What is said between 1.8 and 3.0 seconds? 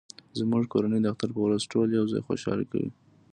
یو ځای خوشحالي کوي